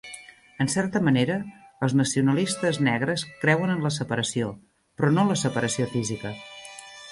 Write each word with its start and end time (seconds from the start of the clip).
En 0.63 0.69
certa 0.75 1.01
manera, 1.07 1.35
els 1.87 1.93
nacionalistes 1.99 2.79
negres 2.89 3.27
creuen 3.43 3.75
en 3.75 3.85
la 3.89 3.93
separació, 3.99 4.51
però 4.99 5.13
no 5.15 5.27
en 5.27 5.33
la 5.35 5.39
separació 5.45 5.89
física. 5.95 6.37